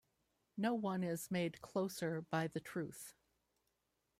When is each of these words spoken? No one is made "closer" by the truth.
No 0.57 0.73
one 0.73 1.03
is 1.03 1.29
made 1.29 1.61
"closer" 1.61 2.23
by 2.23 2.47
the 2.47 2.59
truth. 2.59 3.13